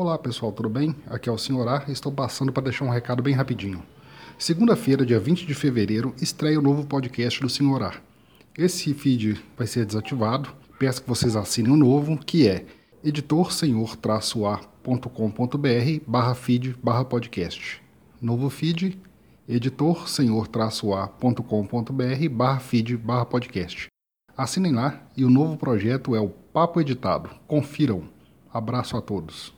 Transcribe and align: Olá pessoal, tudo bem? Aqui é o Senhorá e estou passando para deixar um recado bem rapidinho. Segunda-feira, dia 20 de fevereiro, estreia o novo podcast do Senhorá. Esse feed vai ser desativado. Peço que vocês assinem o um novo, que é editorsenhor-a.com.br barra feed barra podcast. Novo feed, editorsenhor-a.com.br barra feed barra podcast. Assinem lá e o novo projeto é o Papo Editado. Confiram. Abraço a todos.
Olá 0.00 0.16
pessoal, 0.16 0.52
tudo 0.52 0.68
bem? 0.68 0.94
Aqui 1.08 1.28
é 1.28 1.32
o 1.32 1.36
Senhorá 1.36 1.82
e 1.88 1.90
estou 1.90 2.12
passando 2.12 2.52
para 2.52 2.62
deixar 2.62 2.84
um 2.84 2.88
recado 2.88 3.20
bem 3.20 3.34
rapidinho. 3.34 3.82
Segunda-feira, 4.38 5.04
dia 5.04 5.18
20 5.18 5.44
de 5.44 5.52
fevereiro, 5.54 6.14
estreia 6.22 6.56
o 6.60 6.62
novo 6.62 6.86
podcast 6.86 7.40
do 7.40 7.48
Senhorá. 7.48 7.94
Esse 8.56 8.94
feed 8.94 9.42
vai 9.56 9.66
ser 9.66 9.84
desativado. 9.84 10.50
Peço 10.78 11.02
que 11.02 11.08
vocês 11.08 11.34
assinem 11.34 11.72
o 11.72 11.74
um 11.74 11.76
novo, 11.76 12.16
que 12.16 12.46
é 12.46 12.64
editorsenhor-a.com.br 13.02 16.00
barra 16.06 16.34
feed 16.36 16.76
barra 16.80 17.04
podcast. 17.04 17.82
Novo 18.22 18.48
feed, 18.50 18.96
editorsenhor-a.com.br 19.48 22.28
barra 22.30 22.60
feed 22.60 22.96
barra 22.96 23.24
podcast. 23.26 23.88
Assinem 24.36 24.72
lá 24.74 25.02
e 25.16 25.24
o 25.24 25.28
novo 25.28 25.56
projeto 25.56 26.14
é 26.14 26.20
o 26.20 26.28
Papo 26.28 26.80
Editado. 26.80 27.30
Confiram. 27.48 28.04
Abraço 28.54 28.96
a 28.96 29.00
todos. 29.02 29.57